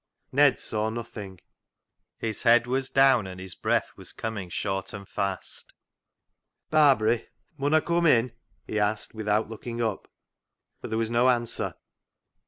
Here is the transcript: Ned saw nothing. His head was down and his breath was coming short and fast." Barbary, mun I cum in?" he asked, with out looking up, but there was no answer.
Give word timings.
Ned 0.31 0.59
saw 0.59 0.89
nothing. 0.89 1.41
His 2.17 2.41
head 2.41 2.65
was 2.65 2.89
down 2.89 3.27
and 3.27 3.39
his 3.39 3.53
breath 3.53 3.91
was 3.95 4.13
coming 4.13 4.49
short 4.49 4.93
and 4.93 5.07
fast." 5.07 5.73
Barbary, 6.71 7.27
mun 7.55 7.75
I 7.75 7.81
cum 7.81 8.07
in?" 8.07 8.33
he 8.65 8.79
asked, 8.79 9.13
with 9.13 9.27
out 9.27 9.47
looking 9.47 9.79
up, 9.79 10.07
but 10.81 10.89
there 10.89 10.97
was 10.97 11.11
no 11.11 11.29
answer. 11.29 11.75